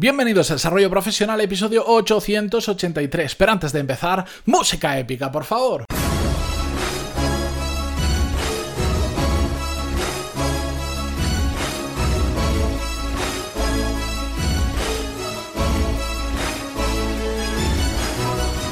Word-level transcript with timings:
Bienvenidos 0.00 0.50
a 0.50 0.54
Desarrollo 0.54 0.88
Profesional, 0.88 1.42
episodio 1.42 1.84
883. 1.86 3.34
Pero 3.34 3.52
antes 3.52 3.70
de 3.70 3.80
empezar, 3.80 4.24
música 4.46 4.98
épica, 4.98 5.30
por 5.30 5.44
favor. 5.44 5.84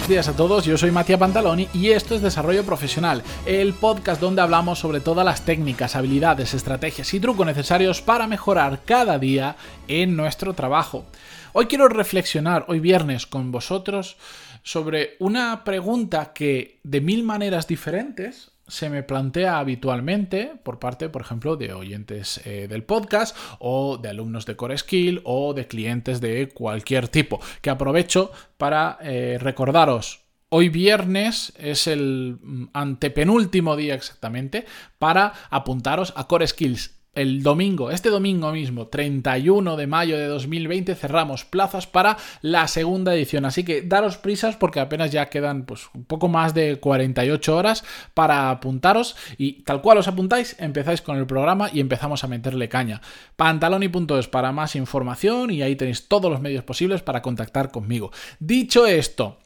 Días 0.08 0.28
a 0.28 0.32
todos, 0.36 0.64
yo 0.64 0.78
soy 0.78 0.90
Matías 0.90 1.18
Pantaloni 1.18 1.68
y 1.74 1.90
esto 1.90 2.14
es 2.14 2.22
Desarrollo 2.22 2.64
Profesional, 2.64 3.22
el 3.44 3.74
podcast 3.74 4.18
donde 4.22 4.40
hablamos 4.40 4.78
sobre 4.78 5.00
todas 5.00 5.22
las 5.22 5.42
técnicas, 5.42 5.96
habilidades, 5.96 6.54
estrategias 6.54 7.12
y 7.12 7.20
trucos 7.20 7.44
necesarios 7.44 8.00
para 8.00 8.26
mejorar 8.26 8.80
cada 8.86 9.18
día 9.18 9.56
en 9.86 10.16
nuestro 10.16 10.54
trabajo. 10.54 11.04
Hoy 11.52 11.66
quiero 11.66 11.88
reflexionar, 11.88 12.64
hoy 12.68 12.80
viernes, 12.80 13.26
con 13.26 13.52
vosotros 13.52 14.16
sobre 14.62 15.16
una 15.18 15.64
pregunta 15.64 16.32
que 16.32 16.80
de 16.82 17.00
mil 17.00 17.22
maneras 17.22 17.66
diferentes 17.66 18.52
se 18.68 18.90
me 18.90 19.02
plantea 19.02 19.58
habitualmente 19.58 20.52
por 20.62 20.78
parte, 20.78 21.08
por 21.08 21.22
ejemplo, 21.22 21.56
de 21.56 21.72
oyentes 21.72 22.40
eh, 22.44 22.68
del 22.68 22.84
podcast 22.84 23.36
o 23.58 23.96
de 23.96 24.10
alumnos 24.10 24.46
de 24.46 24.56
Core 24.56 24.78
Skill 24.78 25.22
o 25.24 25.54
de 25.54 25.66
clientes 25.66 26.20
de 26.20 26.48
cualquier 26.50 27.08
tipo, 27.08 27.40
que 27.62 27.70
aprovecho 27.70 28.30
para 28.58 28.98
eh, 29.00 29.38
recordaros. 29.40 30.20
Hoy 30.50 30.68
viernes 30.68 31.52
es 31.58 31.86
el 31.86 32.38
mm, 32.40 32.68
antepenúltimo 32.72 33.76
día 33.76 33.94
exactamente 33.94 34.66
para 34.98 35.32
apuntaros 35.50 36.12
a 36.16 36.26
Core 36.26 36.46
Skills 36.46 36.97
el 37.14 37.42
domingo, 37.42 37.90
este 37.90 38.10
domingo 38.10 38.52
mismo, 38.52 38.86
31 38.86 39.76
de 39.76 39.86
mayo 39.86 40.16
de 40.16 40.26
2020, 40.26 40.94
cerramos 40.94 41.44
plazas 41.44 41.86
para 41.86 42.16
la 42.42 42.68
segunda 42.68 43.14
edición. 43.14 43.44
Así 43.44 43.64
que 43.64 43.82
daros 43.82 44.18
prisas 44.18 44.56
porque 44.56 44.80
apenas 44.80 45.10
ya 45.10 45.28
quedan 45.28 45.64
pues, 45.64 45.88
un 45.94 46.04
poco 46.04 46.28
más 46.28 46.54
de 46.54 46.78
48 46.78 47.56
horas 47.56 47.84
para 48.14 48.50
apuntaros 48.50 49.16
y 49.36 49.62
tal 49.64 49.82
cual 49.82 49.98
os 49.98 50.08
apuntáis, 50.08 50.56
empezáis 50.60 51.02
con 51.02 51.16
el 51.16 51.26
programa 51.26 51.70
y 51.72 51.80
empezamos 51.80 52.22
a 52.24 52.28
meterle 52.28 52.68
caña. 52.68 53.00
Pantaloni.es 53.36 54.28
para 54.28 54.52
más 54.52 54.76
información 54.76 55.50
y 55.50 55.62
ahí 55.62 55.74
tenéis 55.76 56.08
todos 56.08 56.30
los 56.30 56.40
medios 56.40 56.64
posibles 56.64 57.02
para 57.02 57.22
contactar 57.22 57.70
conmigo. 57.70 58.12
Dicho 58.38 58.86
esto, 58.86 59.38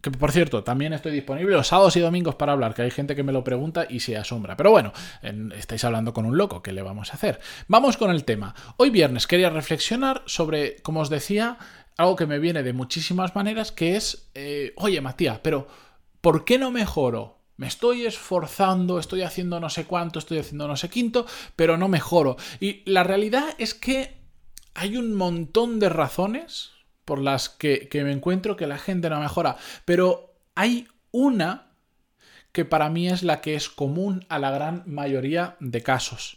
que 0.00 0.10
por 0.10 0.30
cierto, 0.30 0.62
también 0.62 0.92
estoy 0.92 1.12
disponible 1.12 1.56
los 1.56 1.66
sábados 1.66 1.96
y 1.96 2.00
domingos 2.00 2.36
para 2.36 2.52
hablar, 2.52 2.74
que 2.74 2.82
hay 2.82 2.90
gente 2.90 3.16
que 3.16 3.22
me 3.22 3.32
lo 3.32 3.42
pregunta 3.42 3.86
y 3.88 4.00
se 4.00 4.16
asombra. 4.16 4.56
Pero 4.56 4.70
bueno, 4.70 4.92
estáis 5.56 5.84
hablando 5.84 6.12
con 6.12 6.26
un 6.26 6.36
loco, 6.36 6.62
¿qué 6.62 6.72
le 6.72 6.82
vamos 6.82 7.10
a 7.10 7.14
hacer? 7.14 7.40
Vamos 7.66 7.96
con 7.96 8.10
el 8.10 8.24
tema. 8.24 8.54
Hoy 8.76 8.90
viernes 8.90 9.26
quería 9.26 9.50
reflexionar 9.50 10.22
sobre, 10.26 10.76
como 10.82 11.00
os 11.00 11.10
decía, 11.10 11.58
algo 11.96 12.16
que 12.16 12.26
me 12.26 12.38
viene 12.38 12.62
de 12.62 12.72
muchísimas 12.72 13.34
maneras, 13.34 13.72
que 13.72 13.96
es, 13.96 14.30
eh, 14.34 14.72
oye 14.76 15.00
Matías, 15.00 15.40
pero 15.40 15.66
¿por 16.20 16.44
qué 16.44 16.58
no 16.58 16.70
mejoro? 16.70 17.38
Me 17.56 17.66
estoy 17.66 18.06
esforzando, 18.06 18.98
estoy 18.98 19.22
haciendo 19.22 19.60
no 19.60 19.68
sé 19.68 19.84
cuánto, 19.84 20.18
estoy 20.18 20.38
haciendo 20.38 20.66
no 20.66 20.76
sé 20.76 20.88
quinto, 20.88 21.26
pero 21.56 21.76
no 21.76 21.88
mejoro. 21.88 22.36
Y 22.58 22.88
la 22.90 23.02
realidad 23.02 23.44
es 23.58 23.74
que 23.74 24.16
hay 24.72 24.96
un 24.96 25.14
montón 25.14 25.78
de 25.78 25.90
razones 25.90 26.70
por 27.10 27.18
las 27.18 27.48
que, 27.48 27.88
me 27.92 28.12
encuentro 28.12 28.54
que 28.54 28.68
la 28.68 28.78
gente 28.78 29.10
no 29.10 29.18
mejora. 29.18 29.56
Pero 29.84 30.32
hay 30.54 30.86
una 31.10 31.72
que 32.52 32.64
para 32.64 32.88
mí 32.88 33.08
es 33.08 33.24
la 33.24 33.40
que 33.40 33.56
es 33.56 33.68
común 33.68 34.24
a 34.28 34.38
la 34.38 34.52
gran 34.52 34.84
mayoría 34.86 35.56
de 35.58 35.82
casos. 35.82 36.36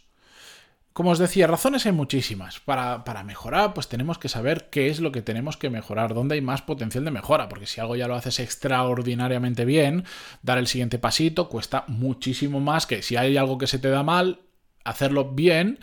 Como 0.91 1.11
os 1.11 1.19
decía, 1.19 1.45
razones 1.45 1.85
hay 1.85 1.91
muchísimas. 1.91 2.59
Para, 2.59 3.03
para, 3.03 3.23
mejorar, 3.23 3.75
pues 3.75 3.87
tenemos 3.87 4.17
que 4.17 4.29
saber 4.29 4.71
qué 4.71 4.87
es 4.87 4.99
lo 4.99 5.11
que 5.11 5.21
tenemos 5.21 5.57
que 5.57 5.69
mejorar, 5.69 6.15
dónde 6.15 6.33
hay 6.33 6.41
más 6.41 6.63
potencial 6.63 7.05
de 7.05 7.11
mejora, 7.11 7.49
porque 7.49 7.67
si 7.67 7.79
algo 7.79 7.95
ya 7.95 8.07
lo 8.07 8.15
haces 8.15 8.39
extraordinariamente 8.39 9.65
bien, 9.65 10.05
dar 10.41 10.57
el 10.57 10.65
siguiente 10.65 10.97
pasito 10.97 11.49
cuesta 11.49 11.83
muchísimo 11.87 12.61
más 12.61 12.87
que 12.87 13.03
si 13.03 13.15
hay 13.15 13.37
algo 13.37 13.59
que 13.59 13.67
se 13.67 13.77
te 13.77 13.89
da 13.89 14.01
mal, 14.01 14.39
hacerlo 14.85 15.33
bien 15.33 15.77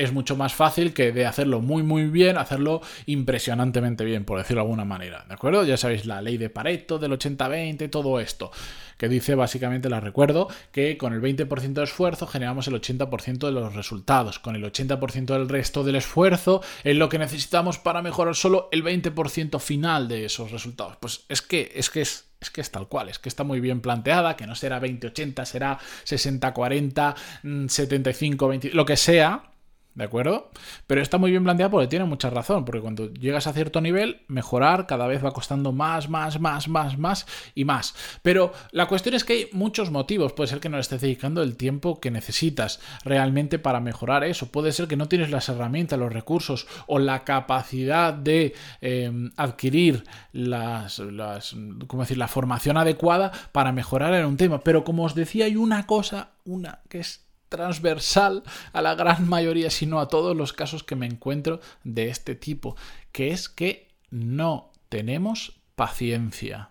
es 0.00 0.12
mucho 0.12 0.36
más 0.36 0.54
fácil 0.54 0.94
que 0.94 1.12
de 1.12 1.26
hacerlo 1.26 1.60
muy 1.60 1.82
muy 1.82 2.06
bien, 2.06 2.38
hacerlo 2.38 2.80
impresionantemente 3.06 4.04
bien, 4.04 4.24
por 4.24 4.38
decirlo 4.38 4.62
de 4.62 4.66
alguna 4.66 4.84
manera. 4.84 5.24
¿De 5.28 5.34
acuerdo? 5.34 5.64
Ya 5.64 5.76
sabéis 5.76 6.06
la 6.06 6.22
ley 6.22 6.38
de 6.38 6.50
Pareto, 6.50 6.98
del 6.98 7.12
80-20, 7.12 7.90
todo 7.90 8.18
esto, 8.18 8.50
que 8.96 9.08
dice 9.08 9.34
básicamente, 9.34 9.90
la 9.90 10.00
recuerdo, 10.00 10.48
que 10.72 10.96
con 10.96 11.12
el 11.12 11.20
20% 11.20 11.72
de 11.72 11.84
esfuerzo 11.84 12.26
generamos 12.26 12.66
el 12.68 12.74
80% 12.74 13.38
de 13.46 13.52
los 13.52 13.74
resultados. 13.74 14.38
Con 14.38 14.56
el 14.56 14.64
80% 14.64 15.26
del 15.26 15.48
resto 15.48 15.84
del 15.84 15.96
esfuerzo 15.96 16.62
es 16.82 16.96
lo 16.96 17.08
que 17.08 17.18
necesitamos 17.18 17.78
para 17.78 18.02
mejorar 18.02 18.34
solo 18.34 18.68
el 18.72 18.82
20% 18.82 19.60
final 19.60 20.08
de 20.08 20.24
esos 20.24 20.50
resultados. 20.50 20.96
Pues 20.98 21.24
es 21.28 21.42
que 21.42 21.72
es 21.74 21.90
que 21.90 22.00
es 22.00 22.30
es 22.40 22.48
que 22.48 22.62
es 22.62 22.70
tal 22.70 22.88
cual, 22.88 23.10
es 23.10 23.18
que 23.18 23.28
está 23.28 23.44
muy 23.44 23.60
bien 23.60 23.82
planteada, 23.82 24.34
que 24.34 24.46
no 24.46 24.54
será 24.54 24.80
20-80, 24.80 25.44
será 25.44 25.78
60-40, 26.06 27.14
75-20, 27.42 28.72
mm, 28.72 28.74
lo 28.74 28.86
que 28.86 28.96
sea, 28.96 29.50
¿De 29.92 30.04
acuerdo? 30.04 30.50
Pero 30.86 31.02
está 31.02 31.18
muy 31.18 31.32
bien 31.32 31.42
planteada 31.42 31.68
porque 31.68 31.88
tiene 31.88 32.04
mucha 32.04 32.30
razón, 32.30 32.64
porque 32.64 32.80
cuando 32.80 33.12
llegas 33.12 33.48
a 33.48 33.52
cierto 33.52 33.80
nivel, 33.80 34.22
mejorar 34.28 34.86
cada 34.86 35.08
vez 35.08 35.24
va 35.24 35.32
costando 35.32 35.72
más, 35.72 36.08
más, 36.08 36.40
más, 36.40 36.68
más, 36.68 36.96
más 36.96 37.26
y 37.56 37.64
más. 37.64 37.96
Pero 38.22 38.52
la 38.70 38.86
cuestión 38.86 39.16
es 39.16 39.24
que 39.24 39.32
hay 39.32 39.48
muchos 39.52 39.90
motivos. 39.90 40.32
Puede 40.32 40.46
ser 40.46 40.60
que 40.60 40.68
no 40.68 40.76
le 40.76 40.82
estés 40.82 41.00
dedicando 41.00 41.42
el 41.42 41.56
tiempo 41.56 42.00
que 42.00 42.12
necesitas 42.12 42.80
realmente 43.04 43.58
para 43.58 43.80
mejorar 43.80 44.22
eso. 44.22 44.52
Puede 44.52 44.70
ser 44.70 44.86
que 44.86 44.96
no 44.96 45.08
tienes 45.08 45.30
las 45.30 45.48
herramientas, 45.48 45.98
los 45.98 46.12
recursos 46.12 46.68
o 46.86 47.00
la 47.00 47.24
capacidad 47.24 48.14
de 48.14 48.54
em, 48.80 49.32
adquirir 49.36 50.04
las, 50.32 51.00
las, 51.00 51.56
¿cómo 51.88 52.04
decir? 52.04 52.16
la 52.16 52.28
formación 52.28 52.76
adecuada 52.76 53.32
para 53.50 53.72
mejorar 53.72 54.14
en 54.14 54.24
un 54.24 54.36
tema. 54.36 54.60
Pero 54.60 54.84
como 54.84 55.02
os 55.02 55.16
decía, 55.16 55.46
hay 55.46 55.56
una 55.56 55.86
cosa, 55.86 56.30
una 56.44 56.78
que 56.88 57.00
es 57.00 57.29
transversal 57.50 58.42
a 58.72 58.80
la 58.80 58.94
gran 58.94 59.28
mayoría, 59.28 59.68
sino 59.68 60.00
a 60.00 60.08
todos 60.08 60.34
los 60.34 60.54
casos 60.54 60.82
que 60.82 60.96
me 60.96 61.04
encuentro 61.04 61.60
de 61.84 62.08
este 62.08 62.34
tipo, 62.34 62.76
que 63.12 63.32
es 63.32 63.50
que 63.50 63.88
no 64.08 64.72
tenemos 64.88 65.60
paciencia. 65.74 66.70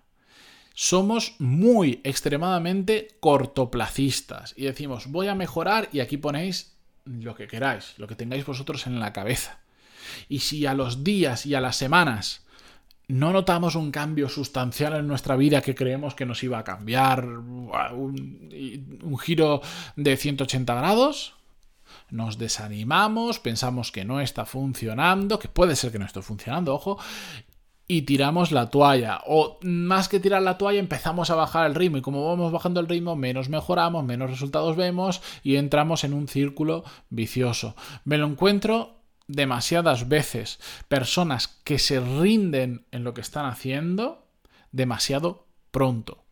Somos 0.74 1.36
muy 1.40 2.00
extremadamente 2.04 3.10
cortoplacistas 3.20 4.54
y 4.56 4.64
decimos 4.64 5.08
voy 5.08 5.28
a 5.28 5.36
mejorar 5.36 5.90
y 5.92 6.00
aquí 6.00 6.18
ponéis 6.18 6.74
lo 7.06 7.36
que 7.36 7.48
queráis, 7.48 7.96
lo 7.98 8.08
que 8.08 8.16
tengáis 8.16 8.46
vosotros 8.46 8.88
en 8.88 9.00
la 9.00 9.12
cabeza. 9.12 9.60
Y 10.30 10.40
si 10.40 10.66
a 10.66 10.74
los 10.74 11.04
días 11.04 11.46
y 11.46 11.54
a 11.54 11.62
las 11.62 11.76
semanas 11.76 12.46
no 13.10 13.34
notamos 13.34 13.76
un 13.76 13.92
cambio 13.92 14.30
sustancial 14.30 14.94
en 14.94 15.08
nuestra 15.08 15.36
vida 15.36 15.62
que 15.62 15.76
creemos 15.76 16.14
que 16.14 16.28
nos 16.28 16.44
iba 16.44 16.60
a 16.60 16.64
cambiar, 16.64 17.26
un, 17.26 19.18
giro 19.20 19.62
de 19.96 20.16
180 20.16 20.76
grados, 20.76 21.34
nos 22.12 22.38
desanimamos, 22.38 23.40
pensamos 23.40 23.92
que 23.92 24.06
no 24.06 24.22
está 24.22 24.46
funcionando, 24.46 25.40
que 25.40 25.48
puede 25.48 25.76
ser 25.76 25.92
que 25.92 25.98
no 25.98 26.06
esté 26.06 26.22
funcionando, 26.22 26.76
ojo, 26.76 27.00
y 27.88 28.04
tiramos 28.04 28.52
la 28.52 28.70
toalla. 28.70 29.22
O 29.26 29.58
más 29.64 30.08
que 30.08 30.20
tirar 30.20 30.44
la 30.44 30.60
toalla, 30.60 30.80
empezamos 30.80 31.32
a 31.32 31.36
bajar 31.36 31.66
el 31.66 31.74
ritmo. 31.74 31.98
Y 31.98 32.02
como 32.02 32.28
vamos 32.28 32.52
bajando 32.52 32.80
el 32.80 32.88
ritmo, 32.88 33.16
menos 33.16 33.50
mejoramos, 33.50 34.04
menos 34.04 34.30
resultados 34.30 34.76
vemos 34.76 35.24
y 35.42 35.56
entramos 35.56 36.04
en 36.04 36.14
un 36.14 36.28
círculo 36.28 36.84
vicioso. 37.10 37.76
Me 38.06 38.20
lo 38.20 38.28
encuentro 38.28 38.99
demasiadas 39.30 40.10
veces 40.10 40.60
personas 40.88 41.48
que 41.48 41.80
se 41.80 42.00
rinden 42.00 42.86
en 42.92 43.04
lo 43.06 43.14
que 43.14 43.22
están 43.22 43.46
haciendo 43.46 44.28
demasiado 44.72 45.48
pronto. 45.72 46.26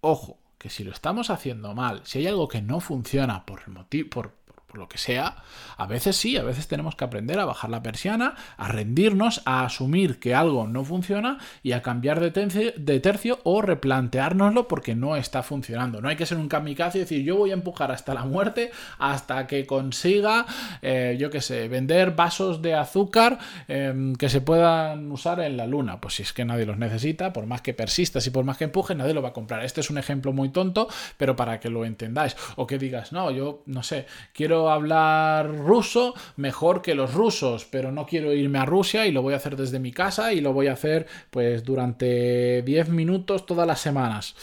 Ojo, 0.00 0.38
que 0.56 0.70
si 0.70 0.84
lo 0.84 0.92
estamos 0.92 1.30
haciendo 1.30 1.74
mal, 1.74 2.00
si 2.04 2.20
hay 2.20 2.28
algo 2.28 2.48
que 2.48 2.62
no 2.62 2.80
funciona 2.80 3.44
por 3.44 3.62
el 3.66 3.72
motivo, 3.72 4.08
por, 4.08 4.37
por 4.68 4.78
lo 4.78 4.88
que 4.88 4.98
sea, 4.98 5.36
a 5.78 5.86
veces 5.86 6.14
sí, 6.16 6.36
a 6.36 6.42
veces 6.42 6.68
tenemos 6.68 6.94
que 6.94 7.04
aprender 7.04 7.40
a 7.40 7.46
bajar 7.46 7.70
la 7.70 7.82
persiana, 7.82 8.34
a 8.58 8.68
rendirnos, 8.68 9.40
a 9.46 9.64
asumir 9.64 10.20
que 10.20 10.34
algo 10.34 10.68
no 10.68 10.84
funciona 10.84 11.38
y 11.62 11.72
a 11.72 11.80
cambiar 11.80 12.20
de 12.20 13.00
tercio, 13.00 13.40
o 13.44 13.62
replanteárnoslo 13.62 14.68
porque 14.68 14.94
no 14.94 15.16
está 15.16 15.42
funcionando. 15.42 16.02
No 16.02 16.10
hay 16.10 16.16
que 16.16 16.26
ser 16.26 16.36
un 16.36 16.48
kamikaze 16.48 16.98
y 16.98 17.00
decir 17.00 17.24
yo 17.24 17.36
voy 17.36 17.50
a 17.50 17.54
empujar 17.54 17.90
hasta 17.90 18.12
la 18.12 18.24
muerte 18.26 18.70
hasta 18.98 19.46
que 19.46 19.64
consiga, 19.64 20.44
eh, 20.82 21.16
yo 21.18 21.30
qué 21.30 21.40
sé, 21.40 21.68
vender 21.68 22.10
vasos 22.10 22.60
de 22.60 22.74
azúcar 22.74 23.38
em, 23.68 24.14
que 24.16 24.28
se 24.28 24.42
puedan 24.42 25.10
usar 25.10 25.40
en 25.40 25.56
la 25.56 25.66
luna. 25.66 25.98
Pues 25.98 26.14
si 26.14 26.22
es 26.24 26.34
que 26.34 26.44
nadie 26.44 26.66
los 26.66 26.76
necesita, 26.76 27.32
por 27.32 27.46
más 27.46 27.62
que 27.62 27.72
persistas 27.72 28.26
y 28.26 28.30
por 28.30 28.44
más 28.44 28.58
que 28.58 28.64
empujes, 28.64 28.94
nadie 28.94 29.14
lo 29.14 29.22
va 29.22 29.30
a 29.30 29.32
comprar. 29.32 29.64
Este 29.64 29.80
es 29.80 29.88
un 29.88 29.96
ejemplo 29.96 30.34
muy 30.34 30.50
tonto, 30.50 30.88
pero 31.16 31.36
para 31.36 31.58
que 31.58 31.70
lo 31.70 31.86
entendáis. 31.86 32.36
O 32.56 32.66
que 32.66 32.76
digas, 32.76 33.12
no, 33.12 33.30
yo 33.30 33.62
no 33.64 33.82
sé, 33.82 34.04
quiero 34.34 34.57
hablar 34.70 35.56
ruso 35.56 36.14
mejor 36.36 36.82
que 36.82 36.94
los 36.94 37.14
rusos, 37.14 37.66
pero 37.70 37.92
no 37.92 38.06
quiero 38.06 38.32
irme 38.32 38.58
a 38.58 38.64
Rusia 38.64 39.06
y 39.06 39.12
lo 39.12 39.22
voy 39.22 39.34
a 39.34 39.38
hacer 39.38 39.56
desde 39.56 39.78
mi 39.78 39.92
casa 39.92 40.32
y 40.32 40.40
lo 40.40 40.52
voy 40.52 40.66
a 40.66 40.72
hacer 40.72 41.06
pues 41.30 41.62
durante 41.64 42.62
10 42.62 42.88
minutos 42.88 43.46
todas 43.46 43.66
las 43.66 43.80
semanas. 43.80 44.34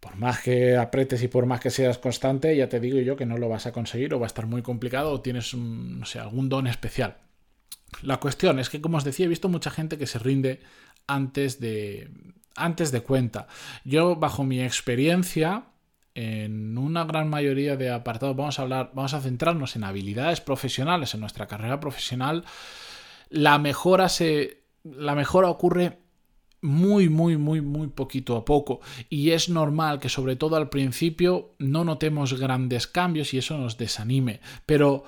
Por 0.00 0.16
más 0.16 0.40
que 0.40 0.76
apretes 0.76 1.22
y 1.22 1.28
por 1.28 1.46
más 1.46 1.60
que 1.60 1.70
seas 1.70 1.98
constante, 1.98 2.56
ya 2.56 2.68
te 2.68 2.80
digo 2.80 2.98
yo 2.98 3.16
que 3.16 3.26
no 3.26 3.38
lo 3.38 3.48
vas 3.48 3.66
a 3.66 3.72
conseguir 3.72 4.14
o 4.14 4.20
va 4.20 4.26
a 4.26 4.32
estar 4.32 4.46
muy 4.46 4.62
complicado 4.62 5.12
o 5.12 5.20
tienes, 5.20 5.54
no 5.54 6.04
sé, 6.06 6.18
algún 6.18 6.48
don 6.48 6.66
especial. 6.66 7.18
La 8.02 8.18
cuestión 8.18 8.58
es 8.58 8.68
que, 8.68 8.80
como 8.80 8.96
os 8.96 9.04
decía, 9.04 9.26
he 9.26 9.28
visto 9.28 9.48
mucha 9.48 9.70
gente 9.70 9.98
que 9.98 10.06
se 10.06 10.18
rinde 10.18 10.60
antes 11.06 11.60
de, 11.60 12.10
antes 12.56 12.90
de 12.90 13.02
cuenta. 13.02 13.46
Yo, 13.84 14.16
bajo 14.16 14.44
mi 14.44 14.60
experiencia, 14.60 15.64
en 16.14 16.76
una 16.76 17.04
gran 17.04 17.28
mayoría 17.28 17.76
de 17.76 17.90
apartados 17.90 18.36
vamos 18.36 18.58
a 18.58 18.62
hablar, 18.62 18.90
vamos 18.94 19.14
a 19.14 19.20
centrarnos 19.20 19.76
en 19.76 19.84
habilidades 19.84 20.40
profesionales, 20.40 21.14
en 21.14 21.20
nuestra 21.20 21.46
carrera 21.46 21.80
profesional. 21.80 22.44
La 23.28 23.58
mejora 23.58 24.08
se. 24.08 24.62
La 24.84 25.14
mejora 25.14 25.48
ocurre 25.48 25.98
muy, 26.62 27.08
muy, 27.08 27.36
muy, 27.36 27.60
muy 27.60 27.88
poquito 27.88 28.36
a 28.36 28.44
poco. 28.44 28.80
Y 29.10 29.30
es 29.30 29.48
normal 29.48 29.98
que 30.00 30.08
sobre 30.08 30.36
todo 30.36 30.56
al 30.56 30.68
principio 30.70 31.54
no 31.58 31.84
notemos 31.84 32.38
grandes 32.38 32.86
cambios 32.86 33.34
y 33.34 33.38
eso 33.38 33.58
nos 33.58 33.78
desanime. 33.78 34.40
Pero 34.64 35.04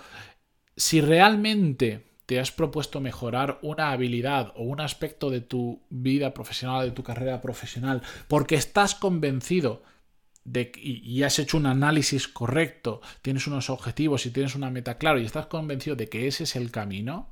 si 0.77 1.01
realmente 1.01 2.05
te 2.27 2.41
has 2.41 2.51
propuesto 2.51 3.01
mejorar 3.01 3.59
una 3.63 3.93
habilidad 3.93 4.53
o 4.57 4.63
un 4.63 4.81
aspecto 4.81 5.31
de 5.31 5.41
tu 5.41 5.83
vida 5.91 6.35
profesional, 6.35 6.87
de 6.87 6.93
tu 6.93 7.03
carrera 7.03 7.41
profesional, 7.41 8.03
porque 8.29 8.55
estás 8.57 8.95
convencido 8.95 9.83
de, 10.45 10.71
y, 10.77 11.23
has 11.23 11.39
hecho 11.39 11.57
un 11.57 11.67
análisis 11.67 12.29
correcto, 12.29 13.01
tienes 13.23 13.47
unos 13.47 13.71
objetivos 13.71 14.27
y 14.27 14.31
tienes 14.31 14.55
una 14.55 14.71
meta 14.71 14.99
clara 14.99 15.19
y 15.19 15.25
estás 15.25 15.47
convencido 15.47 15.97
de 15.97 16.09
que 16.09 16.27
ese 16.27 16.45
es 16.45 16.55
el 16.57 16.71
camino, 16.71 17.31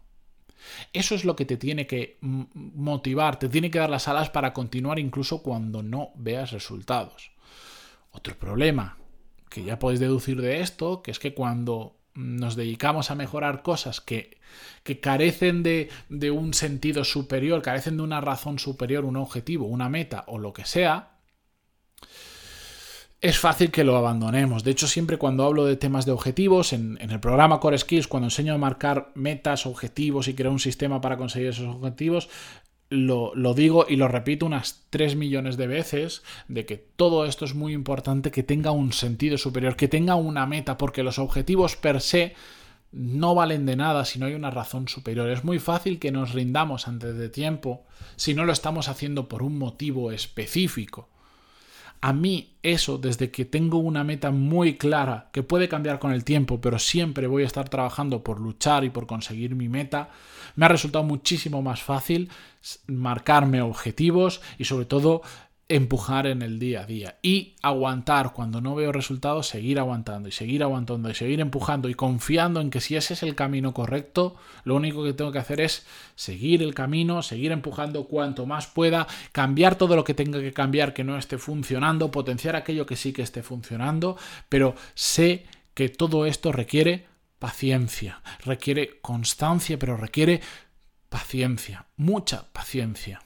eso 0.93 1.15
es 1.15 1.25
lo 1.25 1.37
que 1.37 1.45
te 1.45 1.57
tiene 1.57 1.87
que 1.87 2.19
motivar, 2.21 3.39
te 3.39 3.49
tiene 3.49 3.71
que 3.71 3.79
dar 3.79 3.91
las 3.91 4.09
alas 4.09 4.31
para 4.31 4.53
continuar 4.53 4.99
incluso 4.99 5.43
cuando 5.43 5.83
no 5.83 6.11
veas 6.15 6.53
resultados. 6.53 7.33
Otro 8.13 8.39
problema 8.39 8.99
que 9.51 9.65
ya 9.65 9.79
podéis 9.79 10.01
deducir 10.01 10.41
de 10.41 10.61
esto, 10.61 11.03
que 11.03 11.11
es 11.11 11.19
que 11.19 11.35
cuando 11.35 11.99
nos 12.15 12.57
dedicamos 12.57 13.11
a 13.11 13.15
mejorar 13.15 13.63
cosas 13.63 14.01
que, 14.01 14.39
que 14.83 15.01
carecen 15.01 15.63
de, 15.63 15.91
de, 16.09 16.31
un 16.31 16.55
sentido 16.55 17.05
superior, 17.05 17.63
carecen 17.63 17.97
de 17.97 18.03
una 18.03 18.21
razón 18.21 18.59
superior, 18.59 19.05
un 19.05 19.17
objetivo, 19.17 19.67
una 19.67 19.89
meta 19.89 20.25
o 20.27 20.39
lo 20.39 20.53
que 20.53 20.65
sea, 20.65 21.19
es 23.23 23.39
fácil 23.39 23.71
que 23.71 23.85
lo 23.85 23.97
abandonemos. 23.97 24.65
De 24.65 24.73
hecho, 24.73 24.89
siempre 24.89 25.17
cuando 25.17 25.45
hablo 25.45 25.65
de 25.65 25.77
temas 25.77 26.05
de 26.05 26.13
objetivos, 26.13 26.73
en, 26.73 26.99
el 27.01 27.21
programa 27.21 27.61
Core 27.61 27.79
Skills, 27.79 28.09
cuando 28.09 28.27
enseño 28.27 28.53
a 28.53 28.59
marcar 28.59 29.13
metas, 29.15 29.65
objetivos 29.65 30.27
y 30.27 30.35
crear 30.35 30.51
un 30.51 30.59
sistema 30.59 31.01
para 31.01 31.17
conseguir 31.17 31.51
esos 31.51 31.73
objetivos, 31.73 32.29
lo, 32.91 33.33
lo, 33.37 33.55
digo 33.55 33.87
y 33.89 33.95
lo 33.95 34.09
repito 34.09 34.45
unas 34.45 34.87
3 34.91 35.15
millones 35.15 35.57
de 35.57 35.69
veces, 35.69 36.23
de 36.49 36.67
que 36.67 36.77
todo 36.77 37.25
esto 37.25 37.45
es 37.45 37.55
muy 37.55 37.73
importante, 37.75 38.33
que 38.33 38.43
tenga 38.43 38.73
un 38.73 38.93
sentido 38.93 39.39
superior, 39.39 39.77
que 39.77 39.89
tenga 39.89 40.17
una 40.17 40.45
meta, 40.47 40.77
porque 40.77 41.05
los 41.05 41.21
objetivos 41.21 41.77
per 41.77 42.01
se 42.01 42.35
no 42.91 43.37
valen 43.37 43.67
de 43.67 43.77
nada 43.77 44.05
si 44.05 44.19
no 44.19 44.27
hay 44.27 44.35
una 44.35 44.51
razón 44.51 44.89
superior. 44.89 45.31
Es 45.31 45.45
muy 45.45 45.61
fácil 45.61 46.01
que 46.01 46.11
nos 46.11 46.33
rindamos 46.33 46.89
antes 46.89 47.17
de 47.17 47.29
tiempo 47.29 47.87
si 48.17 48.35
no 48.35 48.45
lo 48.45 48.53
estamos 48.53 48.89
haciendo 48.89 49.29
por 49.29 49.45
un 49.45 49.59
motivo 49.59 50.11
específico. 50.11 51.09
A 52.05 52.13
mí 52.13 52.59
eso, 52.65 52.99
desde 52.99 53.31
que 53.31 53.45
tengo 53.45 53.79
una 53.79 54.03
meta 54.03 54.33
muy 54.33 54.77
clara, 54.77 55.31
que 55.33 55.45
puede 55.45 55.69
cambiar 55.69 56.01
con 56.01 56.13
el 56.13 56.25
tiempo, 56.25 56.61
pero 56.61 56.81
siempre 56.81 57.29
voy 57.29 57.45
a 57.45 57.47
estar 57.47 57.69
trabajando 57.69 58.25
por 58.25 58.41
luchar 58.41 58.83
y 58.83 58.91
por 58.91 59.07
conseguir 59.07 59.55
mi 59.55 59.69
meta, 59.69 60.11
me 60.57 60.67
ha 60.67 60.69
resultado 60.69 61.05
muchísimo 61.05 61.63
más 61.63 61.81
fácil 61.81 62.29
marcarme 62.89 63.63
objetivos 63.63 64.41
y 64.59 64.65
sobre 64.65 64.87
todo 64.87 65.23
empujar 65.69 66.27
en 66.27 66.43
el 66.43 66.59
día 66.59 66.83
a 66.83 66.87
día 66.87 67.19
y 67.23 67.55
aguantar 67.63 68.33
cuando 68.33 68.61
no 68.61 68.75
veo 68.75 68.93
resultados, 68.93 69.47
seguir 69.47 69.79
aguantando 69.79 70.29
y 70.29 70.33
seguir 70.33 70.63
aguantando 70.63 71.09
y 71.09 71.15
seguir 71.15 71.41
empujando 71.41 71.89
y 71.89 71.95
confiando 71.95 72.61
en 72.61 72.71
que 72.71 72.81
si 72.81 72.97
ese 72.97 73.15
es 73.15 73.23
el 73.23 73.35
camino 73.35 73.73
correcto, 73.73 74.37
lo 74.65 74.75
único 74.75 75.03
que 75.03 75.15
tengo 75.15 75.33
que 75.33 75.39
hacer 75.39 75.61
es 75.61 75.87
seguir 76.15 76.63
el 76.63 76.75
camino, 76.75 77.23
seguir 77.23 77.53
empujando 77.53 78.05
cuanto 78.05 78.45
más 78.45 78.67
pueda, 78.67 79.07
cambiar 79.33 79.77
todo 79.77 79.97
lo 79.97 80.05
que 80.05 80.15
tenga 80.15 80.41
que 80.41 80.53
cambiar 80.53 80.93
que 80.93 81.05
no 81.05 81.17
esté 81.17 81.39
funcionando, 81.39 82.11
potenciar 82.11 82.57
aquello 82.57 82.85
que 82.85 82.97
sí 82.97 83.13
que 83.13 83.23
esté 83.23 83.43
funcionando, 83.43 84.17
pero 84.49 84.75
sé 84.95 85.47
que 85.75 85.89
todo 85.89 86.27
esto 86.27 86.53
requiere 86.53 87.07
paciencia, 87.39 88.21
requiere 88.45 89.01
constancia, 89.01 89.79
pero 89.79 89.97
requiere 89.97 90.43
paciencia, 91.09 91.87
mucha 91.97 92.53
paciencia 92.53 93.21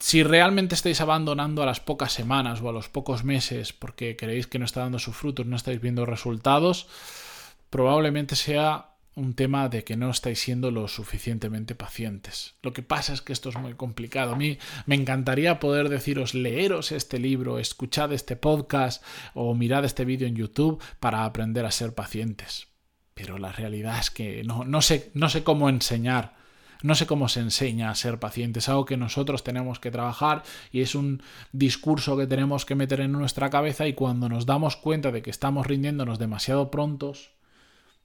si 0.00 0.22
realmente 0.22 0.74
estáis 0.74 1.00
abandonando 1.02 1.62
a 1.62 1.66
las 1.66 1.78
pocas 1.78 2.12
semanas 2.12 2.62
o 2.62 2.68
a 2.70 2.72
los 2.72 2.88
pocos 2.88 3.22
meses 3.22 3.74
porque 3.74 4.16
creéis 4.16 4.46
que 4.46 4.58
no 4.58 4.64
está 4.64 4.80
dando 4.80 4.98
sus 4.98 5.14
frutos, 5.14 5.44
no 5.46 5.56
estáis 5.56 5.80
viendo 5.80 6.06
resultados, 6.06 6.88
probablemente 7.68 8.34
sea 8.34 8.86
un 9.14 9.34
tema 9.34 9.68
de 9.68 9.84
que 9.84 9.96
no 9.96 10.08
estáis 10.08 10.40
siendo 10.40 10.70
lo 10.70 10.88
suficientemente 10.88 11.74
pacientes. 11.74 12.54
Lo 12.62 12.72
que 12.72 12.82
pasa 12.82 13.12
es 13.12 13.20
que 13.20 13.34
esto 13.34 13.50
es 13.50 13.56
muy 13.58 13.74
complicado. 13.74 14.32
A 14.32 14.36
mí 14.36 14.58
me 14.86 14.94
encantaría 14.94 15.60
poder 15.60 15.90
deciros 15.90 16.32
leeros 16.32 16.92
este 16.92 17.18
libro, 17.18 17.58
escuchad 17.58 18.12
este 18.14 18.36
podcast 18.36 19.04
o 19.34 19.54
mirad 19.54 19.84
este 19.84 20.06
vídeo 20.06 20.26
en 20.26 20.36
YouTube 20.36 20.82
para 21.00 21.26
aprender 21.26 21.66
a 21.66 21.70
ser 21.70 21.94
pacientes. 21.94 22.68
Pero 23.12 23.36
la 23.36 23.52
realidad 23.52 23.98
es 23.98 24.10
que 24.10 24.42
no, 24.44 24.64
no, 24.64 24.80
sé, 24.80 25.10
no 25.12 25.28
sé 25.28 25.44
cómo 25.44 25.68
enseñar 25.68 26.39
no 26.82 26.94
sé 26.94 27.06
cómo 27.06 27.28
se 27.28 27.40
enseña 27.40 27.90
a 27.90 27.94
ser 27.94 28.18
paciente, 28.18 28.60
es 28.60 28.68
algo 28.68 28.84
que 28.84 28.96
nosotros 28.96 29.44
tenemos 29.44 29.80
que 29.80 29.90
trabajar 29.90 30.42
y 30.72 30.80
es 30.80 30.94
un 30.94 31.22
discurso 31.52 32.16
que 32.16 32.26
tenemos 32.26 32.64
que 32.64 32.74
meter 32.74 33.00
en 33.00 33.12
nuestra 33.12 33.50
cabeza 33.50 33.86
y 33.86 33.94
cuando 33.94 34.28
nos 34.28 34.46
damos 34.46 34.76
cuenta 34.76 35.10
de 35.10 35.22
que 35.22 35.30
estamos 35.30 35.66
rindiéndonos 35.66 36.18
demasiado 36.18 36.70
prontos, 36.70 37.32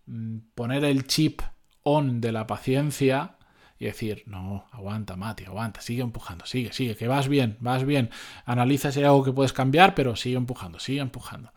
mm, 0.07 0.38
poner 0.56 0.83
el 0.83 1.07
chip 1.07 1.42
on 1.83 2.19
de 2.22 2.31
la 2.31 2.48
paciencia 2.48 3.38
y 3.77 3.86
decir, 3.86 4.24
no, 4.25 4.66
aguanta, 4.72 5.16
Mati, 5.16 5.45
aguanta, 5.45 5.81
sigue 5.81 6.01
empujando, 6.01 6.45
sigue, 6.45 6.72
sigue, 6.72 6.95
que 6.95 7.07
vas 7.07 7.27
bien, 7.27 7.57
vas 7.60 7.86
bien. 7.86 8.10
Analiza 8.45 8.92
si 8.92 9.00
hay 9.00 9.06
algo 9.06 9.24
que 9.24 9.33
puedes 9.33 9.54
cambiar, 9.54 9.95
pero 9.95 10.16
sigue 10.16 10.38
empujando, 10.38 10.80
sigue 10.80 11.01
empujando. 11.01 11.51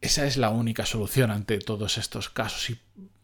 Esa 0.00 0.26
es 0.26 0.36
la 0.36 0.50
única 0.50 0.84
solución 0.84 1.30
ante 1.30 1.58
todos 1.58 1.96
estos 1.96 2.28
casos 2.28 2.70
y 2.70 2.78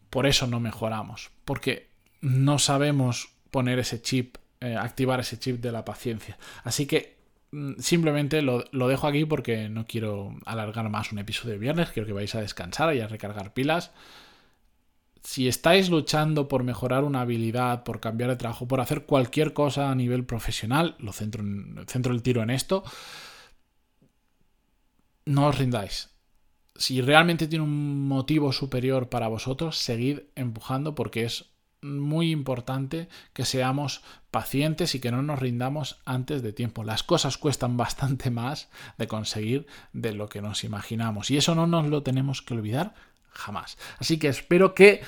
por 0.09 0.25
eso 0.25 0.47
no 0.47 0.59
mejoramos, 0.59 1.31
porque 1.45 1.92
no 2.23 2.57
sabemos 2.57 3.29
poner 3.51 3.79
ese 3.79 4.01
chip, 4.01 4.37
eh, 4.61 4.77
activar 4.77 5.19
ese 5.19 5.37
chip 5.37 5.61
de 5.61 5.73
la 5.73 5.83
paciencia. 5.83 6.37
Así 6.63 6.85
que 6.85 7.17
mm, 7.51 7.73
simplemente 7.79 8.41
lo, 8.41 8.63
lo, 8.71 8.87
dejo 8.87 9.07
aquí 9.07 9.25
porque 9.25 9.67
no 9.67 9.85
quiero 9.85 10.33
alargar 10.45 10.89
más 10.89 11.11
un 11.11 11.19
episodio 11.19 11.51
de 11.51 11.59
viernes, 11.59 11.89
quiero 11.89 12.07
que 12.07 12.13
vais 12.13 12.33
a 12.33 12.41
descansar 12.41 12.95
y 12.95 13.01
a 13.01 13.07
recargar 13.07 13.53
pilas. 13.53 13.91
Si 15.21 15.49
estáis 15.49 15.89
luchando 15.89 16.47
por 16.47 16.63
mejorar 16.63 17.03
una 17.03 17.21
habilidad, 17.21 17.83
por 17.83 17.99
cambiar 17.99 18.29
de 18.29 18.37
trabajo, 18.37 18.67
por 18.69 18.79
hacer 18.79 19.05
cualquier 19.05 19.53
cosa 19.53 19.91
a 19.91 19.95
nivel 19.95 20.25
profesional, 20.25 20.95
lo 20.99 21.11
centro, 21.11 21.43
en, 21.43 21.83
centro 21.87 22.13
el 22.13 22.23
tiro 22.23 22.41
en 22.41 22.51
esto, 22.51 22.85
no 25.25 25.47
os 25.47 25.57
rindáis. 25.57 26.09
Si 26.75 27.01
realmente 27.01 27.47
tiene 27.47 27.65
un 27.65 28.07
motivo 28.07 28.53
superior 28.53 29.09
para 29.09 29.27
vosotros, 29.27 29.77
seguid 29.77 30.21
empujando 30.35 30.95
porque 30.95 31.25
es 31.25 31.52
muy 31.83 32.31
importante 32.31 33.07
que 33.33 33.45
seamos 33.45 34.01
pacientes 34.31 34.95
y 34.95 34.99
que 34.99 35.11
no 35.11 35.21
nos 35.21 35.39
rindamos 35.39 35.97
antes 36.05 36.41
de 36.41 36.53
tiempo. 36.53 36.83
Las 36.83 37.03
cosas 37.03 37.37
cuestan 37.37 37.77
bastante 37.83 38.31
más 38.31 38.69
de 38.97 39.07
conseguir 39.07 39.67
de 39.93 40.13
lo 40.13 40.29
que 40.29 40.41
nos 40.41 40.63
imaginamos 40.63 41.29
y 41.31 41.37
eso 41.37 41.55
no 41.55 41.67
nos 41.67 41.87
lo 41.87 42.03
tenemos 42.03 42.41
que 42.41 42.53
olvidar 42.53 42.93
jamás. 43.31 43.77
Así 43.99 44.17
que 44.17 44.27
espero 44.27 44.73
que 44.73 45.01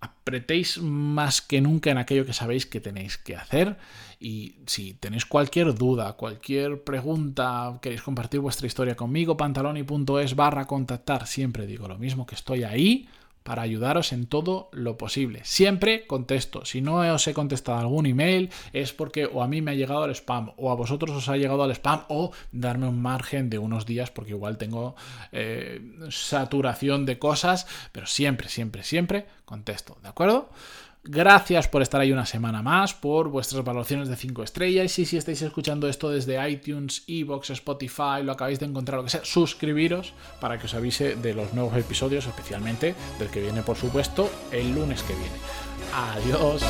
apretéis 0.00 0.78
más 0.80 1.40
que 1.40 1.60
nunca 1.60 1.90
en 1.90 1.98
aquello 1.98 2.24
que 2.24 2.32
sabéis 2.32 2.66
que 2.66 2.80
tenéis 2.80 3.18
que 3.18 3.34
hacer 3.34 3.76
y 4.20 4.56
si 4.66 4.94
tenéis 4.94 5.26
cualquier 5.26 5.74
duda, 5.74 6.12
cualquier 6.12 6.84
pregunta, 6.84 7.78
queréis 7.82 8.02
compartir 8.02 8.40
vuestra 8.40 8.66
historia 8.66 8.94
conmigo, 8.94 9.36
pantaloni.es 9.36 10.36
barra 10.36 10.66
contactar, 10.66 11.26
siempre 11.26 11.66
digo 11.66 11.88
lo 11.88 11.98
mismo 11.98 12.26
que 12.26 12.36
estoy 12.36 12.62
ahí 12.62 13.08
para 13.48 13.62
ayudaros 13.62 14.12
en 14.12 14.26
todo 14.26 14.68
lo 14.72 14.98
posible. 14.98 15.40
Siempre 15.42 16.06
contesto. 16.06 16.66
Si 16.66 16.82
no 16.82 16.96
os 16.98 17.26
he 17.26 17.32
contestado 17.32 17.78
algún 17.78 18.04
email 18.04 18.50
es 18.74 18.92
porque 18.92 19.24
o 19.24 19.42
a 19.42 19.48
mí 19.48 19.62
me 19.62 19.70
ha 19.70 19.74
llegado 19.74 20.02
al 20.02 20.10
spam 20.10 20.52
o 20.58 20.70
a 20.70 20.74
vosotros 20.74 21.16
os 21.16 21.30
ha 21.30 21.38
llegado 21.38 21.62
al 21.62 21.70
spam 21.70 22.02
o 22.08 22.30
darme 22.52 22.86
un 22.86 23.00
margen 23.00 23.48
de 23.48 23.56
unos 23.56 23.86
días 23.86 24.10
porque 24.10 24.32
igual 24.32 24.58
tengo 24.58 24.96
eh, 25.32 25.80
saturación 26.10 27.06
de 27.06 27.18
cosas, 27.18 27.66
pero 27.90 28.06
siempre, 28.06 28.50
siempre, 28.50 28.82
siempre 28.82 29.24
contesto. 29.46 29.96
¿De 30.02 30.10
acuerdo? 30.10 30.50
Gracias 31.10 31.68
por 31.68 31.80
estar 31.80 32.02
ahí 32.02 32.12
una 32.12 32.26
semana 32.26 32.62
más, 32.62 32.92
por 32.92 33.30
vuestras 33.30 33.64
valoraciones 33.64 34.10
de 34.10 34.16
5 34.16 34.42
estrellas. 34.42 34.98
Y 34.98 35.06
si 35.06 35.16
estáis 35.16 35.40
escuchando 35.40 35.88
esto 35.88 36.10
desde 36.10 36.46
iTunes, 36.50 37.02
Evox, 37.06 37.48
Spotify, 37.48 38.22
lo 38.22 38.32
acabáis 38.32 38.60
de 38.60 38.66
encontrar, 38.66 38.98
lo 38.98 39.04
que 39.04 39.10
sea, 39.10 39.24
suscribiros 39.24 40.12
para 40.38 40.58
que 40.58 40.66
os 40.66 40.74
avise 40.74 41.16
de 41.16 41.32
los 41.32 41.54
nuevos 41.54 41.74
episodios, 41.78 42.26
especialmente 42.26 42.94
del 43.18 43.28
que 43.28 43.40
viene, 43.40 43.62
por 43.62 43.78
supuesto, 43.78 44.30
el 44.52 44.74
lunes 44.74 45.02
que 45.02 45.14
viene. 45.14 45.36
Adiós. 45.94 46.62